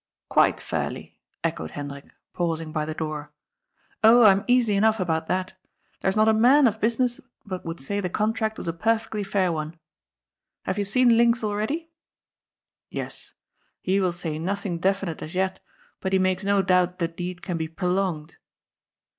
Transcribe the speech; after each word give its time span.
''"Quite 0.35 0.59
fairly," 0.59 1.19
echoed 1.43 1.69
Hendrik, 1.77 2.11
pausing 2.33 2.71
by 2.71 2.85
the 2.85 2.95
door. 2.95 3.31
^' 3.83 3.89
Oh, 4.03 4.23
I 4.23 4.31
am 4.31 4.43
easy 4.47 4.73
enough 4.73 4.99
about 4.99 5.27
that 5.27 5.53
There's 5.99 6.15
not 6.17 6.27
a 6.27 6.33
man 6.33 6.65
of 6.65 6.79
business 6.79 7.21
but 7.45 7.63
would 7.65 7.79
say 7.79 7.99
the 8.01 8.09
contract 8.09 8.57
was 8.57 8.67
a 8.67 8.73
perfectly 8.73 9.23
fair 9.23 9.51
one. 9.51 9.77
Have 10.63 10.79
you 10.79 10.85
seen 10.85 11.09
Linx 11.19 11.43
already?" 11.43 11.91
"Yes. 12.89 13.35
He 13.83 13.99
will 13.99 14.11
say 14.11 14.39
nothing 14.39 14.79
definite 14.79 15.21
as 15.21 15.35
yet, 15.35 15.59
but 15.99 16.13
he 16.13 16.17
makes 16.17 16.43
no 16.43 16.63
doubt 16.63 16.97
the 16.97 17.07
deed 17.07 17.43
can 17.43 17.57
be 17.57 17.67
prolonged." 17.67 18.37